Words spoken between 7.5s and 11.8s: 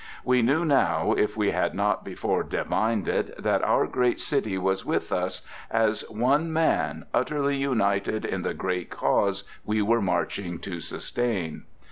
united in the great cause we were marching to sustain.